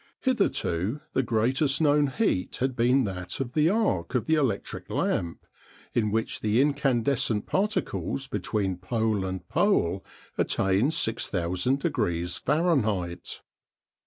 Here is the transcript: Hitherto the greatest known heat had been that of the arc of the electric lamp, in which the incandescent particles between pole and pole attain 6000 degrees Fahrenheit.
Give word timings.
Hitherto 0.21 0.99
the 1.13 1.21
greatest 1.21 1.79
known 1.79 2.07
heat 2.07 2.55
had 2.55 2.75
been 2.75 3.03
that 3.03 3.39
of 3.39 3.53
the 3.53 3.69
arc 3.69 4.15
of 4.15 4.25
the 4.25 4.33
electric 4.33 4.89
lamp, 4.89 5.45
in 5.93 6.09
which 6.09 6.39
the 6.39 6.59
incandescent 6.59 7.45
particles 7.45 8.25
between 8.27 8.77
pole 8.77 9.23
and 9.25 9.47
pole 9.47 10.03
attain 10.39 10.89
6000 10.89 11.79
degrees 11.79 12.37
Fahrenheit. 12.37 13.43